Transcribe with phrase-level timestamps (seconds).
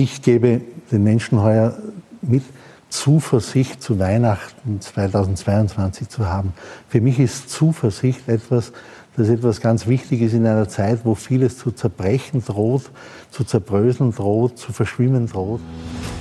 [0.00, 1.76] ich gebe den Menschen heuer
[2.22, 2.42] mit,
[2.88, 6.54] Zuversicht zu Weihnachten 2022 zu haben.
[6.88, 8.72] Für mich ist Zuversicht etwas,
[9.16, 12.90] das etwas ganz Wichtiges in einer Zeit, wo vieles zu zerbrechen droht,
[13.30, 15.60] zu zerbröseln droht, zu verschwimmen droht.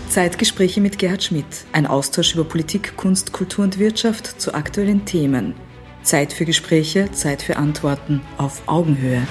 [0.09, 1.65] Zeitgespräche mit Gerhard Schmidt.
[1.71, 5.55] Ein Austausch über Politik, Kunst, Kultur und Wirtschaft zu aktuellen Themen.
[6.03, 9.25] Zeit für Gespräche, Zeit für Antworten auf Augenhöhe.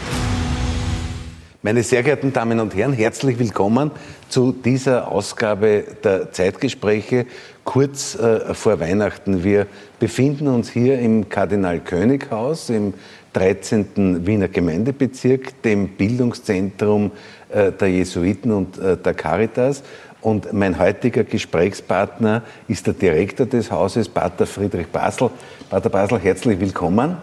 [1.61, 3.91] Meine sehr geehrten Damen und Herren, herzlich willkommen
[4.29, 7.27] zu dieser Ausgabe der Zeitgespräche
[7.65, 9.45] kurz äh, vor Weihnachten.
[9.45, 9.67] Wir
[9.99, 12.95] befinden uns hier im Kardinal König Haus im
[13.35, 14.27] 13.
[14.27, 17.11] Wiener Gemeindebezirk, dem Bildungszentrum
[17.51, 19.83] äh, der Jesuiten und äh, der Caritas.
[20.21, 25.31] Und mein heutiger Gesprächspartner ist der Direktor des Hauses, Pater Friedrich Basel.
[25.71, 27.17] Pater Basel, herzlich willkommen.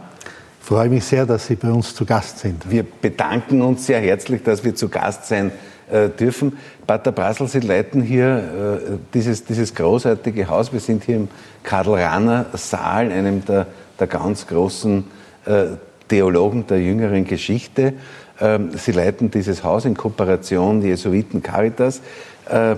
[0.62, 2.70] Ich freue mich sehr, dass Sie bei uns zu Gast sind.
[2.70, 5.52] Wir bedanken uns sehr herzlich, dass wir zu Gast sein
[5.96, 6.58] äh, dürfen.
[6.86, 10.74] Pater Brasel, Sie leiten hier äh, dieses, dieses großartige Haus.
[10.74, 11.28] Wir sind hier im
[11.64, 13.68] Karl-Rahner Saal, einem der,
[14.00, 15.06] der ganz großen
[15.46, 15.66] äh,
[16.10, 17.94] Theologen der jüngeren Geschichte.
[18.42, 22.02] Ähm, Sie leiten dieses Haus in Kooperation Jesuiten Caritas.
[22.50, 22.76] Äh,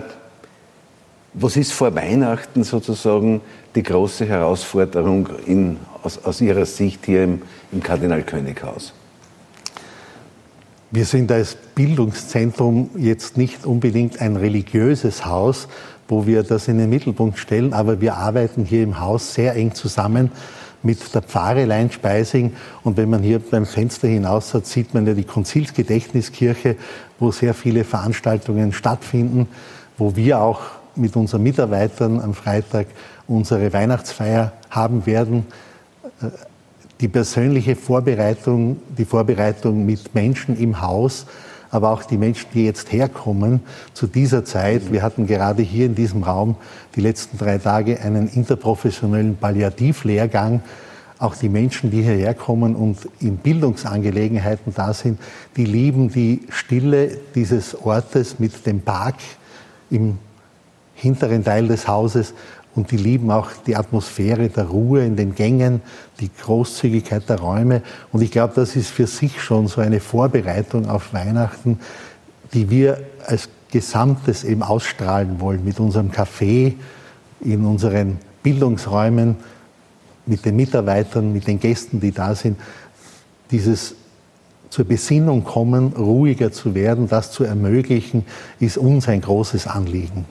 [1.34, 3.40] was ist vor Weihnachten sozusagen
[3.74, 8.92] die große Herausforderung in, aus, aus Ihrer Sicht hier im, im Kardinal-König-Haus?
[10.90, 15.68] Wir sind als Bildungszentrum jetzt nicht unbedingt ein religiöses Haus,
[16.08, 19.72] wo wir das in den Mittelpunkt stellen, aber wir arbeiten hier im Haus sehr eng
[19.74, 20.32] zusammen
[20.82, 22.52] mit der Pfarre Leinspeising.
[22.82, 26.74] Und wenn man hier beim Fenster hinaus hat, sieht man ja die Konzilsgedächtniskirche,
[27.20, 29.46] wo sehr viele Veranstaltungen stattfinden,
[29.98, 30.62] wo wir auch
[30.96, 32.88] mit unseren Mitarbeitern am Freitag
[33.28, 35.46] unsere Weihnachtsfeier haben werden.
[36.22, 36.26] Äh,
[37.00, 41.26] die persönliche Vorbereitung, die Vorbereitung mit Menschen im Haus,
[41.70, 43.60] aber auch die Menschen, die jetzt herkommen
[43.92, 44.92] zu dieser Zeit.
[44.92, 46.56] Wir hatten gerade hier in diesem Raum
[46.96, 50.62] die letzten drei Tage einen interprofessionellen Palliativlehrgang.
[51.18, 55.18] Auch die Menschen, die hierher kommen und in Bildungsangelegenheiten da sind,
[55.56, 59.16] die lieben die Stille dieses Ortes mit dem Park
[59.90, 60.18] im
[60.94, 62.34] hinteren Teil des Hauses
[62.78, 65.82] und die lieben auch die Atmosphäre der Ruhe in den Gängen,
[66.20, 67.82] die Großzügigkeit der Räume.
[68.12, 71.80] Und ich glaube, das ist für sich schon so eine Vorbereitung auf Weihnachten,
[72.54, 76.74] die wir als Gesamtes eben ausstrahlen wollen mit unserem Café,
[77.40, 79.34] in unseren Bildungsräumen,
[80.26, 82.60] mit den Mitarbeitern, mit den Gästen, die da sind.
[83.50, 83.96] Dieses
[84.70, 88.24] zur Besinnung kommen, ruhiger zu werden, das zu ermöglichen,
[88.60, 90.26] ist uns ein großes Anliegen.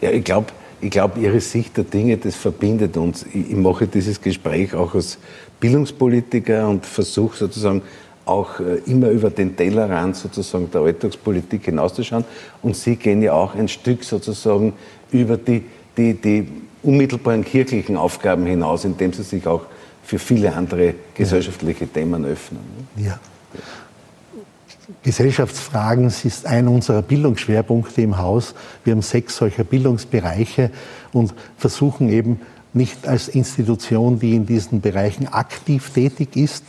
[0.00, 0.46] Ja, ich glaube,
[0.80, 3.26] ich glaube, Ihre Sicht der Dinge, das verbindet uns.
[3.32, 5.18] Ich, mache dieses Gespräch auch als
[5.58, 7.82] Bildungspolitiker und versuche sozusagen
[8.24, 12.24] auch äh, immer über den Tellerrand sozusagen der Alltagspolitik hinauszuschauen.
[12.62, 14.72] Und Sie gehen ja auch ein Stück sozusagen
[15.10, 15.64] über die,
[15.96, 16.48] die, die
[16.82, 19.62] unmittelbaren kirchlichen Aufgaben hinaus, indem Sie sich auch
[20.02, 21.86] für viele andere gesellschaftliche.
[21.86, 22.60] Themen öffnen.
[22.96, 23.18] Ja.
[25.02, 28.54] Gesellschaftsfragen ist ein unserer Bildungsschwerpunkte im Haus.
[28.84, 30.70] Wir haben sechs solcher Bildungsbereiche
[31.12, 32.40] und versuchen eben
[32.72, 36.64] nicht als Institution, die in diesen Bereichen aktiv tätig ist,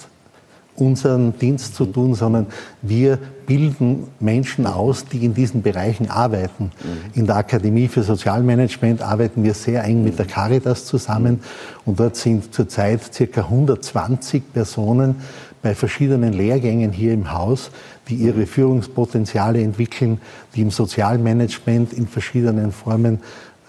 [0.76, 2.48] unseren Dienst zu tun, sondern
[2.82, 6.72] wir bilden Menschen aus, die in diesen Bereichen arbeiten.
[7.14, 11.42] In der Akademie für Sozialmanagement arbeiten wir sehr eng mit der Caritas zusammen
[11.86, 15.16] und dort sind zurzeit circa 120 Personen
[15.62, 17.70] bei verschiedenen Lehrgängen hier im Haus,
[18.12, 20.20] die ihre Führungspotenziale entwickeln,
[20.54, 23.20] die im Sozialmanagement in verschiedenen Formen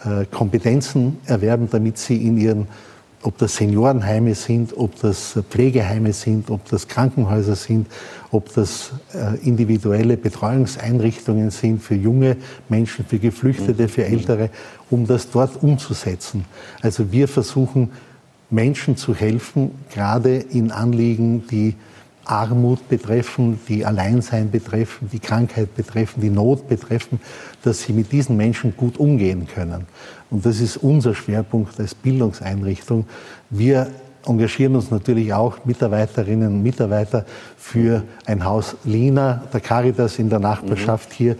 [0.04, 2.66] äh, Kompetenzen erwerben, damit sie in ihren,
[3.22, 7.86] ob das Seniorenheime sind, ob das Pflegeheime sind, ob das Krankenhäuser sind,
[8.32, 12.36] ob das äh, individuelle Betreuungseinrichtungen sind für junge
[12.68, 14.50] Menschen, für Geflüchtete, für Ältere,
[14.90, 16.46] um das dort umzusetzen.
[16.80, 17.90] Also wir versuchen,
[18.50, 21.76] Menschen zu helfen, gerade in Anliegen, die
[22.24, 27.20] Armut betreffen, die Alleinsein betreffen, die Krankheit betreffen, die Not betreffen,
[27.62, 29.86] dass sie mit diesen Menschen gut umgehen können.
[30.30, 33.06] Und das ist unser Schwerpunkt als Bildungseinrichtung.
[33.50, 33.88] Wir
[34.26, 37.26] engagieren uns natürlich auch Mitarbeiterinnen und Mitarbeiter
[37.56, 41.14] für ein Haus Lina, der Caritas in der Nachbarschaft mhm.
[41.14, 41.36] hier,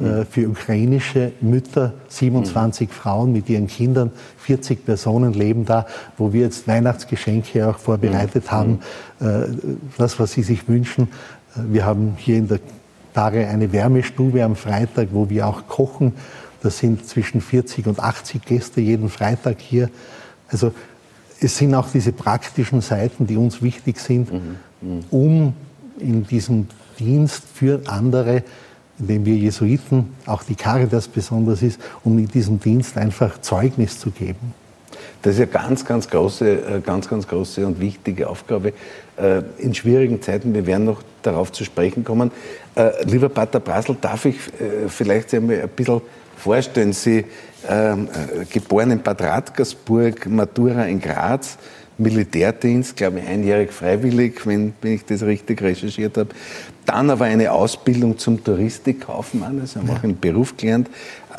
[0.00, 2.92] äh, für ukrainische Mütter, 27 mhm.
[2.92, 5.86] Frauen mit ihren Kindern, 40 Personen leben da,
[6.16, 8.50] wo wir jetzt Weihnachtsgeschenke auch vorbereitet mhm.
[8.50, 8.78] haben,
[9.20, 9.26] äh,
[9.98, 11.08] das, was sie sich wünschen.
[11.54, 12.60] Äh, wir haben hier in der
[13.12, 16.14] Tage eine Wärmestube am Freitag, wo wir auch kochen.
[16.62, 19.90] Das sind zwischen 40 und 80 Gäste jeden Freitag hier.
[20.48, 20.72] Also
[21.40, 25.04] es sind auch diese praktischen Seiten, die uns wichtig sind, mhm.
[25.10, 25.54] um
[25.98, 26.68] in diesem
[26.98, 28.42] Dienst für andere
[29.00, 33.98] in dem wir Jesuiten, auch die Caritas besonders ist, um in diesem Dienst einfach Zeugnis
[33.98, 34.54] zu geben.
[35.22, 38.72] Das ist eine ganz, ganz große, äh, ganz, ganz große und wichtige Aufgabe
[39.16, 40.54] äh, in schwierigen Zeiten.
[40.54, 42.30] Wir werden noch darauf zu sprechen kommen.
[42.74, 44.36] Äh, lieber Pater Brasel, darf ich
[44.88, 46.00] vielleicht einmal ein bisschen
[46.36, 46.92] vorstellen?
[46.92, 47.26] Sie
[47.68, 48.08] ähm,
[48.50, 51.58] geboren in Bad Radkersburg, Matura in Graz,
[52.00, 56.30] Militärdienst, glaube ich, einjährig freiwillig, wenn, wenn ich das richtig recherchiert habe.
[56.86, 59.94] Dann aber eine Ausbildung zum Touristikkaufmann, also haben ja.
[59.94, 60.90] auch einen Beruf gelernt.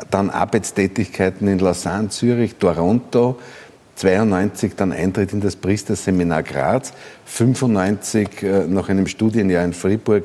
[0.10, 3.38] Dann Arbeitstätigkeiten in Lausanne, Zürich, Toronto.
[3.96, 6.94] 92 dann Eintritt in das Priesterseminar Graz.
[7.25, 10.24] 95 äh, nach einem Studienjahr in Fribourg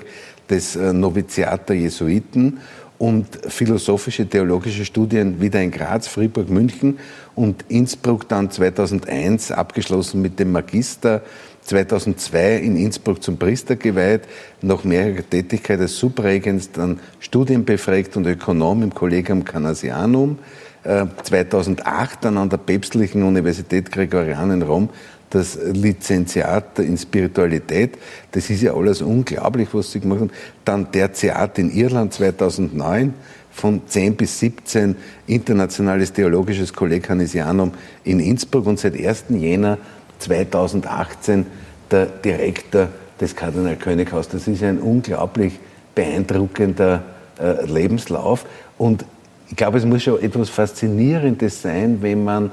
[0.49, 2.59] das äh, Noviziat der Jesuiten
[2.99, 6.99] und philosophische, theologische Studien wieder in Graz, Fribourg, München
[7.35, 11.23] und Innsbruck dann 2001 abgeschlossen mit dem Magister
[11.63, 14.23] 2002 in Innsbruck zum Priester geweiht,
[14.63, 20.39] nach mehrerer Tätigkeit als Subregens dann Studienbefragt und Ökonom im Collegium Canasianum.
[20.85, 24.89] 2008 äh, dann an der Päpstlichen Universität Gregorian in Rom
[25.31, 27.99] das Lizenziat in Spiritualität.
[28.33, 30.31] Das ist ja alles unglaublich, was sie gemacht haben.
[30.65, 33.15] Dann Theater in Irland 2009
[33.51, 34.97] von 10 bis 17
[35.27, 37.73] internationales theologisches Kolleg Hanesianum
[38.05, 39.25] in Innsbruck und seit 1.
[39.31, 39.79] Jänner
[40.19, 41.47] 2018
[41.91, 42.89] der Direktor
[43.21, 44.29] des Kardinal Könighaus.
[44.29, 45.59] Das ist ein unglaublich
[45.95, 47.03] beeindruckender
[47.41, 48.45] äh, Lebenslauf.
[48.79, 49.05] Und
[49.49, 52.51] ich glaube, es muss schon etwas Faszinierendes sein, wenn man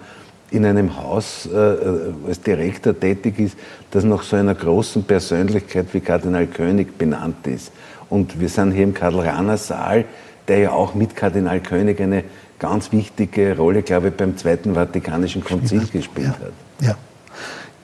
[0.53, 3.57] in einem Haus äh, äh, als Direktor tätig ist,
[3.91, 7.71] das nach so einer großen Persönlichkeit wie Kardinal König benannt ist.
[8.09, 10.05] Und wir sind hier im Karl-Rahner Saal,
[10.47, 12.23] der ja auch mit Kardinal König eine
[12.59, 16.33] ganz wichtige Rolle, glaube ich, beim Zweiten Vatikanischen Konzil gespielt
[16.79, 16.87] ja.
[16.87, 16.97] hat.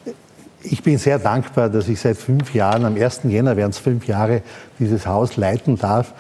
[0.05, 0.13] Ja.
[0.61, 3.21] Ich bin sehr dankbar, dass ich seit fünf Jahren, am 1.
[3.23, 4.43] Jänner werden es fünf Jahre,
[4.77, 6.13] dieses Haus leiten darf.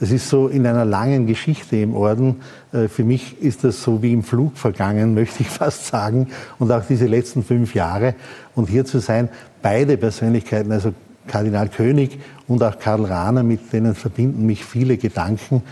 [0.00, 2.40] Das ist so in einer langen Geschichte im Orden.
[2.72, 6.28] Äh, für mich ist das so wie im Flug vergangen, möchte ich fast sagen.
[6.58, 8.14] Und auch diese letzten fünf Jahre.
[8.54, 9.28] Und hier zu sein,
[9.60, 10.92] beide Persönlichkeiten, also
[11.26, 15.62] Kardinal König und auch Karl Rahner, mit denen verbinden mich viele Gedanken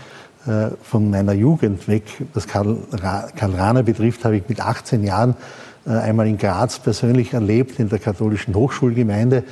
[0.47, 2.03] äh, von meiner Jugend weg.
[2.33, 2.77] Was Karl,
[3.37, 5.35] Rahner betrifft, habe ich mit 18 Jahren
[5.85, 9.43] äh, einmal in Graz persönlich erlebt, in der katholischen Hochschulgemeinde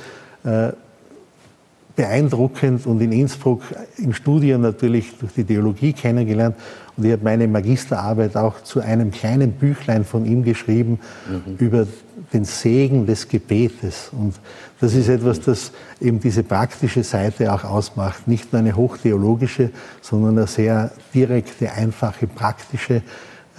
[2.00, 3.60] beeindruckend und in Innsbruck
[3.98, 6.56] im Studium natürlich durch die Theologie kennengelernt.
[6.96, 10.98] Und ich habe meine Magisterarbeit auch zu einem kleinen Büchlein von ihm geschrieben
[11.28, 11.56] mhm.
[11.58, 11.86] über
[12.32, 14.12] den Segen des Gebetes.
[14.12, 14.34] Und
[14.80, 18.26] das ist etwas, das eben diese praktische Seite auch ausmacht.
[18.26, 19.68] Nicht nur eine hochtheologische,
[20.00, 23.02] sondern eine sehr direkte, einfache, praktische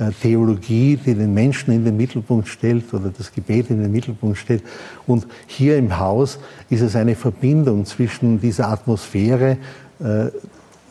[0.10, 4.64] Theologie, die den Menschen in den Mittelpunkt stellt oder das Gebet in den Mittelpunkt stellt.
[5.06, 6.40] Und hier im Haus
[6.70, 9.58] ist es eine Verbindung zwischen dieser Atmosphäre,
[10.00, 10.28] äh,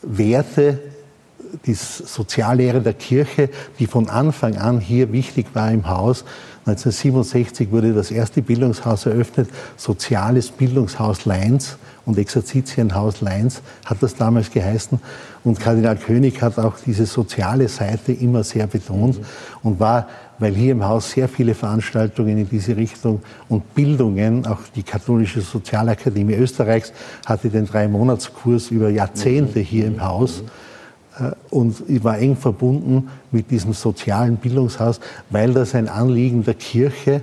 [0.01, 0.79] Werte,
[1.65, 3.49] die Soziallehre der Kirche,
[3.79, 6.23] die von Anfang an hier wichtig war im Haus.
[6.65, 14.51] 1967 wurde das erste Bildungshaus eröffnet, Soziales Bildungshaus Leins und Exerzitienhaus Leins hat das damals
[14.51, 14.99] geheißen.
[15.43, 19.25] Und Kardinal König hat auch diese soziale Seite immer sehr betont mhm.
[19.63, 20.07] und war,
[20.39, 25.41] weil hier im Haus sehr viele Veranstaltungen in diese Richtung und Bildungen, auch die Katholische
[25.41, 26.91] Sozialakademie Österreichs
[27.25, 29.63] hatte den Drei-Monats-Kurs über Jahrzehnte mhm.
[29.63, 30.43] hier im Haus
[31.19, 34.99] äh, und war eng verbunden mit diesem sozialen Bildungshaus,
[35.29, 37.21] weil das ein Anliegen der Kirche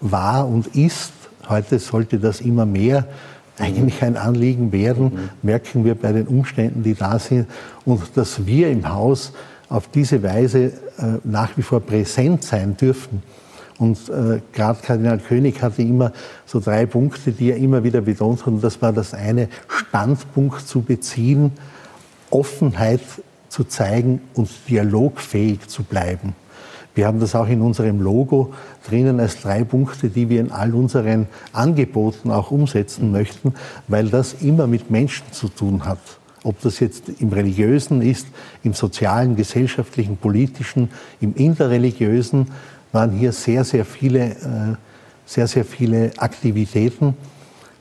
[0.00, 1.12] war und ist.
[1.48, 3.06] Heute sollte das immer mehr
[3.58, 7.46] eigentlich ein Anliegen werden, merken wir bei den Umständen, die da sind.
[7.84, 9.32] Und dass wir im Haus
[9.68, 10.64] auf diese Weise
[10.98, 13.22] äh, nach wie vor präsent sein dürfen.
[13.78, 16.12] Und äh, gerade Kardinal König hatte immer
[16.46, 18.48] so drei Punkte, die er immer wieder betont hat.
[18.48, 21.52] Und das war das eine, Standpunkt zu beziehen,
[22.30, 23.00] Offenheit
[23.48, 26.34] zu zeigen und dialogfähig zu bleiben.
[26.96, 28.54] Wir haben das auch in unserem Logo
[28.88, 33.54] drinnen als drei Punkte, die wir in all unseren Angeboten auch umsetzen möchten,
[33.86, 35.98] weil das immer mit Menschen zu tun hat.
[36.42, 38.26] Ob das jetzt im religiösen ist,
[38.62, 40.88] im sozialen, gesellschaftlichen, politischen,
[41.20, 42.46] im interreligiösen,
[42.92, 44.76] waren hier sehr, sehr viele, äh,
[45.26, 47.14] sehr, sehr viele Aktivitäten.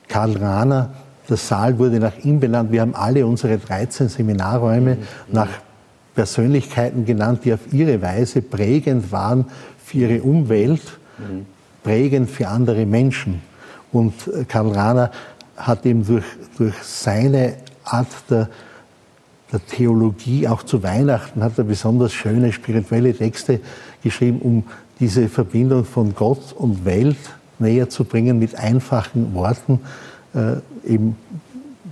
[0.10, 0.94] Karl Rahner,
[1.30, 2.70] der Saal wurde nach ihm benannt.
[2.70, 4.98] Wir haben alle unsere 13 Seminarräume
[5.32, 5.50] nach
[6.16, 9.46] Persönlichkeiten genannt, die auf ihre Weise prägend waren
[9.84, 10.82] für ihre Umwelt,
[11.18, 11.46] mhm.
[11.84, 13.42] prägend für andere Menschen.
[13.92, 15.12] Und äh, Karl Rahner
[15.58, 16.26] hat eben durch,
[16.58, 18.50] durch seine Art der,
[19.52, 23.60] der Theologie, auch zu Weihnachten, hat er besonders schöne spirituelle Texte
[24.04, 24.64] geschrieben, um
[25.00, 27.18] diese Verbindung von Gott und Welt
[27.60, 29.80] näher zu bringen mit einfachen Worten.
[30.34, 31.16] Äh, eben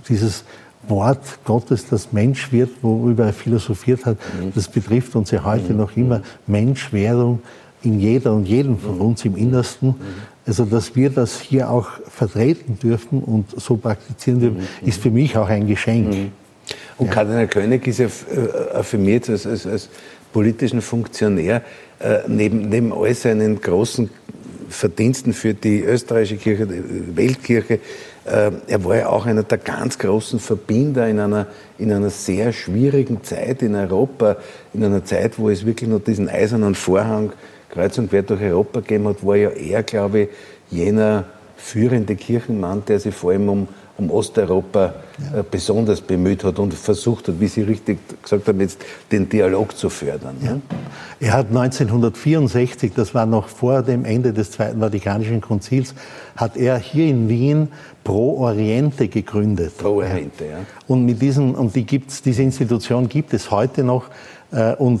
[0.08, 0.44] dieses
[0.88, 4.52] Wort Gottes, das Mensch wird, worüber er philosophiert hat, mhm.
[4.54, 5.78] das betrifft uns ja heute mhm.
[5.78, 6.22] noch immer.
[6.46, 7.40] Menschwerdung
[7.82, 9.94] in jeder und jedem von uns im Innersten.
[10.46, 15.36] Also, dass wir das hier auch vertreten dürfen und so praktizieren dürfen, ist für mich
[15.36, 16.30] auch ein Geschenk.
[16.98, 17.12] Und ja.
[17.12, 19.88] Kardinal König ist ja äh, für mich als, als, als
[20.32, 21.62] politischen Funktionär
[22.00, 24.10] äh, neben, neben all seinen großen
[24.68, 27.80] Verdiensten für die österreichische Kirche, die Weltkirche,
[28.24, 31.46] er war ja auch einer der ganz großen Verbinder in einer,
[31.78, 34.36] in einer sehr schwierigen Zeit in Europa,
[34.72, 37.32] in einer Zeit, wo es wirklich noch diesen eisernen Vorhang
[37.68, 40.28] kreuz und quer durch Europa gegeben hat, war ja er, glaube ich,
[40.70, 41.24] jener
[41.56, 44.94] führende Kirchenmann, der sich vor allem um um Osteuropa
[45.32, 45.40] ja.
[45.40, 48.80] äh, besonders bemüht hat und versucht hat, wie Sie richtig gesagt haben, jetzt
[49.12, 50.36] den Dialog zu fördern.
[50.42, 50.58] Ja.
[51.20, 55.94] Er hat 1964, das war noch vor dem Ende des Zweiten Vatikanischen Konzils,
[56.36, 57.68] hat er hier in Wien
[58.02, 59.78] Pro Oriente gegründet.
[59.78, 60.58] Pro Oriente, ja.
[60.88, 64.06] Und mit diesen, und die gibt's, diese Institution gibt es heute noch.
[64.54, 65.00] Äh, und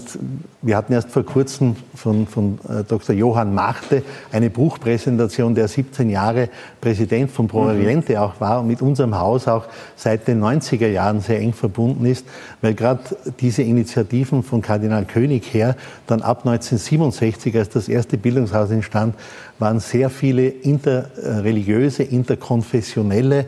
[0.62, 3.14] wir hatten erst vor kurzem von, von äh, Dr.
[3.14, 6.48] Johann Machte eine Buchpräsentation, der 17 Jahre
[6.80, 8.18] Präsident von Pro Oriente mhm.
[8.18, 12.26] auch war und mit unserem Haus auch seit den 90er Jahren sehr eng verbunden ist,
[12.62, 13.00] weil gerade
[13.40, 19.14] diese Initiativen von Kardinal König her, dann ab 1967, als das erste Bildungshaus entstand,
[19.58, 23.46] waren sehr viele interreligiöse, interkonfessionelle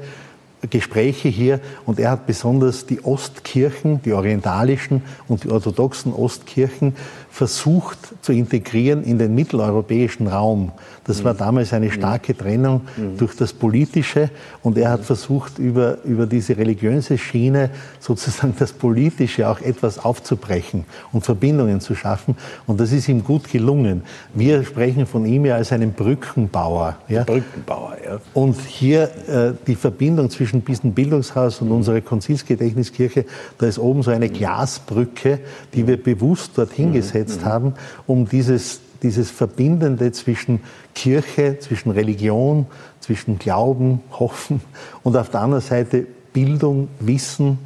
[0.70, 6.96] Gespräche hier und er hat besonders die Ostkirchen, die orientalischen und die orthodoxen Ostkirchen
[7.36, 10.72] versucht zu integrieren in den mitteleuropäischen Raum.
[11.04, 11.38] Das war mhm.
[11.38, 12.38] damals eine starke mhm.
[12.38, 13.18] Trennung mhm.
[13.18, 14.30] durch das Politische
[14.62, 17.68] und er hat versucht, über, über diese religiöse Schiene
[18.00, 23.50] sozusagen das Politische auch etwas aufzubrechen und Verbindungen zu schaffen und das ist ihm gut
[23.50, 24.00] gelungen.
[24.32, 26.96] Wir sprechen von ihm ja als einem Brückenbauer.
[27.06, 27.24] Ja?
[27.24, 28.18] Brückenbauer, ja.
[28.32, 33.26] Und hier äh, die Verbindung zwischen diesem Bildungshaus und unserer Konzilsgedächtniskirche,
[33.58, 35.40] da ist oben so eine Glasbrücke,
[35.74, 37.74] die wir bewusst dorthin gesetzt haben,
[38.06, 40.60] um dieses dieses Verbindende zwischen
[40.94, 42.66] Kirche, zwischen Religion,
[43.00, 44.60] zwischen Glauben, Hoffen
[45.02, 47.58] und auf der anderen Seite Bildung, Wissen,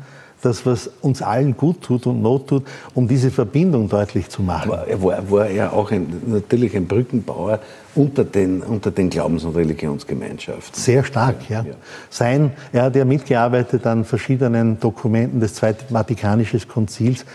[0.42, 2.64] das, was uns allen gut tut und not tut,
[2.94, 4.72] um diese Verbindung deutlich zu machen.
[4.72, 7.60] Aber er war, war ja auch ein, natürlich ein Brückenbauer
[7.94, 10.80] unter den, unter den Glaubens- und Religionsgemeinschaften.
[10.80, 11.62] Sehr stark, ja.
[11.62, 11.74] ja.
[12.08, 17.26] Sein, er hat ja mitgearbeitet an verschiedenen Dokumenten des Zweiten Vatikanischen Konzils,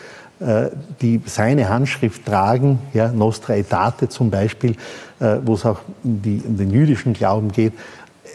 [1.02, 4.76] die seine Handschrift tragen, ja, Nostra Aetate zum Beispiel,
[5.20, 7.74] äh, wo es auch um, die, um den jüdischen Glauben geht.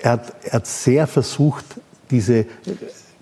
[0.02, 1.64] Er hat, er hat sehr versucht,
[2.10, 2.46] diese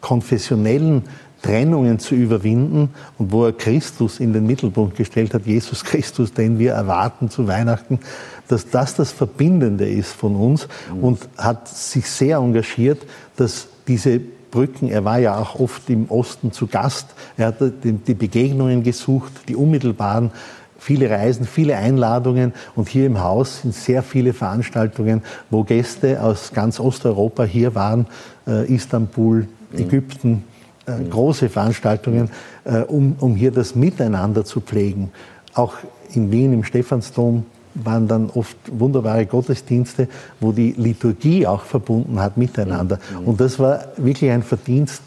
[0.00, 1.02] konfessionellen
[1.42, 6.58] Trennungen zu überwinden und wo er Christus in den Mittelpunkt gestellt hat, Jesus Christus, den
[6.58, 8.00] wir erwarten zu Weihnachten,
[8.48, 10.68] dass das das Verbindende ist von uns
[11.00, 13.02] und hat sich sehr engagiert,
[13.36, 14.20] dass diese
[14.50, 14.88] Brücken.
[14.88, 17.08] Er war ja auch oft im Osten zu Gast.
[17.36, 20.30] Er hat die Begegnungen gesucht, die unmittelbaren,
[20.78, 22.52] viele Reisen, viele Einladungen.
[22.74, 28.06] Und hier im Haus sind sehr viele Veranstaltungen, wo Gäste aus ganz Osteuropa hier waren,
[28.46, 29.78] äh, Istanbul, mhm.
[29.78, 30.44] Ägypten,
[30.86, 31.10] äh, mhm.
[31.10, 32.30] große Veranstaltungen,
[32.64, 35.10] äh, um, um hier das Miteinander zu pflegen.
[35.54, 35.74] Auch
[36.14, 37.44] in Wien im Stephansdom
[37.84, 40.08] waren dann oft wunderbare Gottesdienste,
[40.40, 42.98] wo die Liturgie auch verbunden hat miteinander.
[43.20, 43.28] Mhm.
[43.28, 45.02] Und das war wirklich ein Verdienst,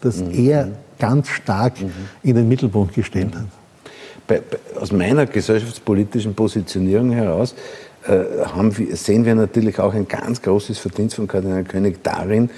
[0.00, 0.30] das mhm.
[0.32, 1.90] er ganz stark mhm.
[2.22, 3.46] in den Mittelpunkt gestellt hat.
[4.26, 7.54] Bei, bei, aus meiner gesellschaftspolitischen Positionierung heraus
[8.06, 8.24] äh,
[8.78, 12.50] wir, sehen wir natürlich auch ein ganz großes Verdienst von Kardinal König darin,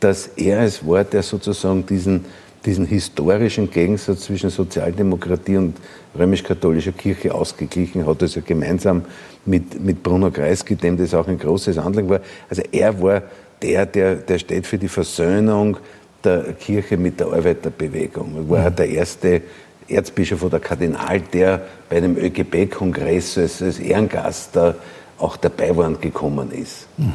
[0.00, 2.24] dass er es war, der sozusagen diesen
[2.68, 5.76] diesen historischen Gegensatz zwischen Sozialdemokratie und
[6.18, 9.06] römisch-katholischer Kirche ausgeglichen hat, also gemeinsam
[9.46, 12.20] mit, mit Bruno Kreisky, dem das auch ein großes Anliegen war.
[12.50, 13.22] Also er war
[13.62, 15.78] der, der, der steht für die Versöhnung
[16.22, 18.36] der Kirche mit der Arbeiterbewegung.
[18.36, 18.76] Er war mhm.
[18.76, 19.40] der erste
[19.88, 24.74] Erzbischof oder Kardinal, der bei dem ÖGB-Kongress als, als Ehrengast da
[25.16, 26.86] auch dabei war und gekommen ist.
[26.98, 27.12] Mhm.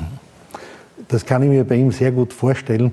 [1.08, 2.92] Das kann ich mir bei ihm sehr gut vorstellen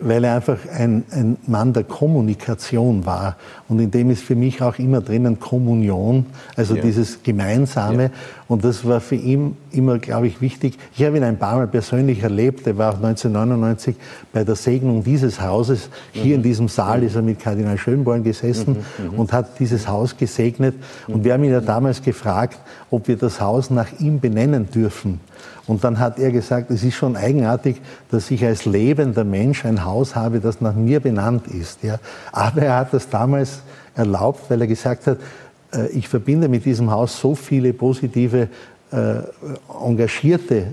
[0.00, 3.36] weil er einfach ein, ein Mann der Kommunikation war.
[3.68, 6.82] Und in dem ist für mich auch immer drinnen Kommunion, also ja.
[6.82, 8.04] dieses Gemeinsame.
[8.04, 8.10] Ja.
[8.48, 10.78] Und das war für ihn immer, glaube ich, wichtig.
[10.96, 12.66] Ich habe ihn ein paar Mal persönlich erlebt.
[12.66, 13.96] Er war auch 1999
[14.32, 15.88] bei der Segnung dieses Hauses.
[16.12, 16.32] Hier mhm.
[16.34, 19.12] in diesem Saal ist er mit Kardinal Schönborn gesessen mhm.
[19.12, 19.18] mhm.
[19.18, 20.74] und hat dieses Haus gesegnet.
[21.08, 22.58] Und wir haben ihn ja damals gefragt,
[22.90, 25.20] ob wir das Haus nach ihm benennen dürfen.
[25.66, 29.84] Und dann hat er gesagt, es ist schon eigenartig, dass ich als lebender Mensch ein
[29.84, 31.82] Haus habe, das nach mir benannt ist.
[31.82, 31.98] Ja.
[32.32, 33.60] Aber er hat das damals
[33.94, 35.18] erlaubt, weil er gesagt hat,
[35.72, 38.48] äh, ich verbinde mit diesem Haus so viele positive,
[38.92, 39.14] äh,
[39.84, 40.68] engagierte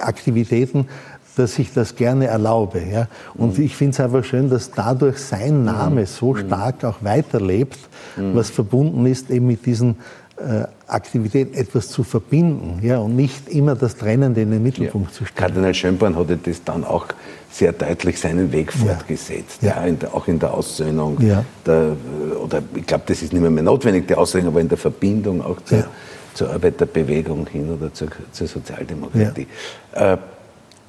[0.00, 0.88] Aktivitäten,
[1.36, 2.82] dass ich das gerne erlaube.
[2.82, 3.08] Ja?
[3.34, 3.64] Und mhm.
[3.64, 6.06] ich finde es einfach schön, dass dadurch sein Name mhm.
[6.06, 7.78] so stark auch weiterlebt,
[8.16, 8.34] mhm.
[8.34, 9.96] was verbunden ist eben mit diesen
[10.40, 15.18] äh, Aktivität etwas zu verbinden ja, und nicht immer das Trennende in den Mittelpunkt ja.
[15.18, 15.36] zu stellen.
[15.36, 17.06] Kardinal Schönborn hatte das dann auch
[17.50, 18.86] sehr deutlich seinen Weg ja.
[18.86, 19.84] fortgesetzt, ja.
[19.84, 21.18] in der, auch in der Aussöhnung.
[21.66, 21.96] Der,
[22.42, 25.42] oder ich glaube, das ist nicht mehr, mehr notwendig, die Aussöhnung, aber in der Verbindung
[25.42, 25.84] auch zur,
[26.34, 29.46] zur Arbeiterbewegung hin oder zur, zur Sozialdemokratie.
[29.92, 30.16] Äh,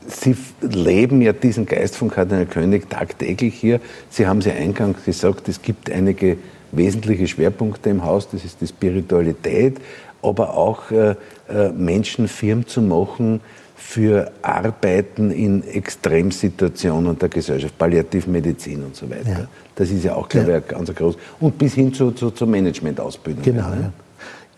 [0.07, 3.79] Sie leben ja diesen Geist von Kardinal König tagtäglich hier.
[4.09, 6.37] Sie haben es ja eingangs gesagt, es gibt einige
[6.71, 9.79] wesentliche Schwerpunkte im Haus, das ist die Spiritualität,
[10.21, 11.15] aber auch äh,
[11.49, 13.41] äh, Menschen firm zu machen
[13.75, 19.29] für Arbeiten in Extremsituationen der Gesellschaft, Palliativmedizin und so weiter.
[19.29, 19.47] Ja.
[19.75, 20.77] Das ist ja auch, glaube ich, ja.
[20.77, 21.17] ganz groß.
[21.39, 23.43] Und bis hin zu, zu, zur Managementausbildung.
[23.43, 23.69] Genau.
[23.69, 23.91] Ja.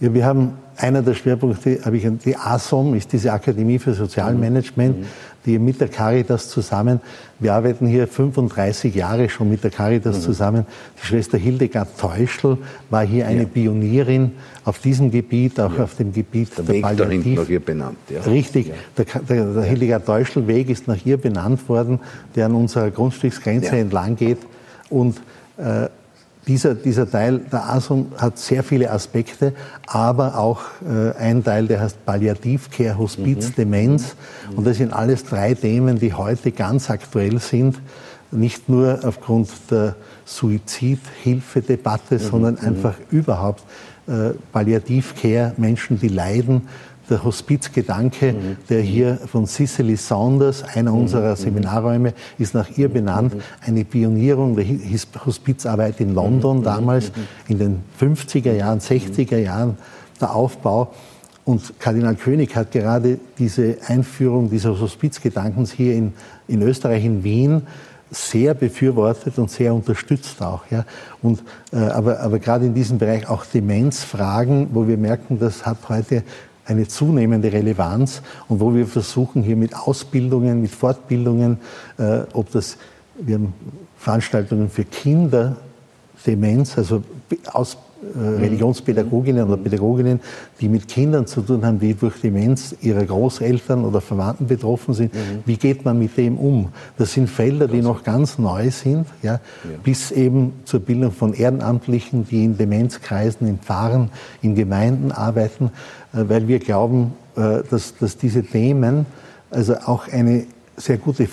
[0.01, 0.13] ja.
[0.13, 4.99] wir haben einer der Schwerpunkte, habe ich die ASOM, ist diese Akademie für Sozialmanagement.
[4.99, 5.05] Mhm
[5.45, 7.01] die mit der Caritas zusammen,
[7.39, 10.21] wir arbeiten hier 35 Jahre schon mit der Caritas mhm.
[10.21, 10.65] zusammen.
[11.01, 12.57] Die Schwester Hildegard Teuschel
[12.89, 13.47] war hier eine ja.
[13.47, 14.31] Pionierin
[14.63, 15.83] auf diesem Gebiet, auch ja.
[15.83, 17.39] auf dem Gebiet der, der Weg Palliativ.
[17.39, 17.97] nach ihr benannt.
[18.09, 18.21] Ja.
[18.21, 21.99] Richtig, der, der, der Hildegard Teuschel Weg ist nach ihr benannt worden,
[22.35, 24.39] der an unserer Grundstücksgrenze entlang geht
[24.89, 25.17] und
[25.57, 25.89] äh,
[26.47, 29.53] dieser, dieser Teil der ASUM hat sehr viele Aspekte,
[29.87, 33.55] aber auch äh, ein Teil, der heißt Palliativcare, Hospiz, mhm.
[33.55, 34.15] Demenz.
[34.49, 34.57] Mhm.
[34.57, 37.79] Und das sind alles drei Themen, die heute ganz aktuell sind.
[38.31, 39.95] Nicht nur aufgrund der
[40.25, 42.19] Suizidhilfedebatte, mhm.
[42.19, 42.67] sondern mhm.
[42.67, 43.63] einfach überhaupt
[44.07, 46.67] äh, Palliativcare, Menschen, die leiden,
[47.09, 48.57] der Hospizgedanke, mhm.
[48.69, 51.01] der hier von Cicely Saunders, einer mhm.
[51.01, 51.35] unserer mhm.
[51.37, 53.35] Seminarräume, ist nach ihr benannt.
[53.35, 53.41] Mhm.
[53.61, 54.65] Eine Pionierung der
[55.25, 57.11] Hospizarbeit in London damals,
[57.47, 59.77] in den 50er Jahren, 60er Jahren,
[60.19, 60.93] der Aufbau.
[61.45, 66.13] Und Kardinal König hat gerade diese Einführung dieses Hospizgedankens hier in,
[66.47, 67.63] in Österreich, in Wien,
[68.13, 70.63] sehr befürwortet und sehr unterstützt auch.
[70.69, 70.85] Ja.
[71.21, 75.77] Und, äh, aber, aber gerade in diesem Bereich auch Demenzfragen, wo wir merken, das hat
[75.89, 76.23] heute
[76.65, 81.59] eine zunehmende Relevanz und wo wir versuchen, hier mit Ausbildungen, mit Fortbildungen,
[81.97, 82.77] äh, ob das,
[83.15, 83.53] wir haben
[83.97, 85.57] Veranstaltungen für Kinder,
[86.25, 87.03] Demenz, also
[87.51, 87.82] aus, mhm.
[88.15, 90.19] Religionspädagoginnen oder Pädagoginnen,
[90.59, 95.13] die mit Kindern zu tun haben, die durch Demenz ihrer Großeltern oder Verwandten betroffen sind.
[95.13, 95.19] Mhm.
[95.45, 96.69] Wie geht man mit dem um?
[96.97, 99.39] Das sind Felder, die noch ganz neu sind, ja, ja.
[99.83, 104.09] bis eben zur Bildung von Ehrenamtlichen, die in Demenzkreisen, in Pfarren,
[104.41, 105.71] in Gemeinden arbeiten,
[106.13, 109.05] äh, weil wir glauben, äh, dass, dass diese Themen
[109.49, 110.45] also auch eine
[110.77, 111.27] sehr gute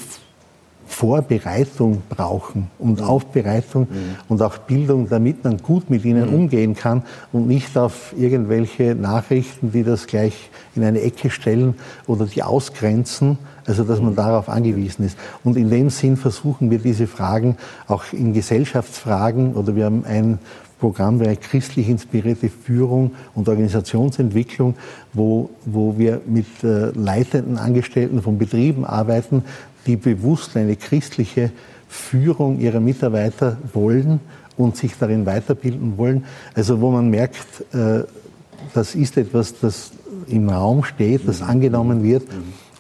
[0.91, 3.07] Vorbereitung brauchen und mhm.
[3.07, 4.17] Aufbereitung mhm.
[4.29, 6.35] und auch Bildung, damit man gut mit ihnen mhm.
[6.35, 11.75] umgehen kann und nicht auf irgendwelche Nachrichten, die das gleich in eine Ecke stellen
[12.09, 14.17] oder die ausgrenzen, also dass man mhm.
[14.17, 15.17] darauf angewiesen ist.
[15.45, 20.41] Und in dem Sinn versuchen wir diese Fragen auch in Gesellschaftsfragen oder wir haben ein
[20.81, 24.75] Programmbereich christlich inspirierte Führung und Organisationsentwicklung,
[25.13, 29.45] wo, wo wir mit äh, leitenden Angestellten von Betrieben arbeiten,
[29.87, 31.51] die bewusst eine christliche
[31.89, 34.21] Führung ihrer Mitarbeiter wollen
[34.57, 36.25] und sich darin weiterbilden wollen.
[36.55, 38.05] Also wo man merkt, äh,
[38.75, 39.93] das ist etwas, das
[40.29, 42.25] im Raum steht, das angenommen wird.